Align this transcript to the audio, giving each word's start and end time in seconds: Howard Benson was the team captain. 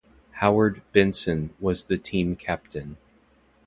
Howard 0.37 0.81
Benson 0.93 1.53
was 1.59 1.85
the 1.85 1.95
team 1.99 2.35
captain. 2.35 2.97